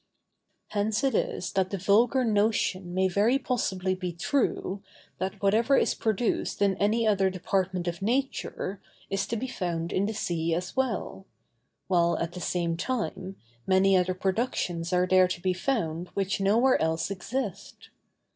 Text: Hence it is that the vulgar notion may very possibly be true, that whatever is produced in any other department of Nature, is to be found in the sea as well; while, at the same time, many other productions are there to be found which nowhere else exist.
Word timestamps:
Hence 0.69 1.03
it 1.03 1.13
is 1.13 1.51
that 1.51 1.69
the 1.69 1.77
vulgar 1.77 2.23
notion 2.23 2.91
may 2.91 3.07
very 3.07 3.37
possibly 3.37 3.93
be 3.93 4.11
true, 4.11 4.81
that 5.19 5.39
whatever 5.43 5.77
is 5.77 5.93
produced 5.93 6.59
in 6.59 6.75
any 6.77 7.05
other 7.05 7.29
department 7.29 7.87
of 7.87 8.01
Nature, 8.01 8.81
is 9.11 9.27
to 9.27 9.35
be 9.37 9.45
found 9.45 9.93
in 9.93 10.07
the 10.07 10.13
sea 10.15 10.55
as 10.55 10.75
well; 10.75 11.27
while, 11.87 12.17
at 12.17 12.31
the 12.31 12.41
same 12.41 12.75
time, 12.77 13.35
many 13.67 13.95
other 13.95 14.15
productions 14.15 14.91
are 14.91 15.05
there 15.05 15.27
to 15.27 15.39
be 15.39 15.53
found 15.53 16.07
which 16.15 16.41
nowhere 16.41 16.81
else 16.81 17.11
exist. 17.11 17.91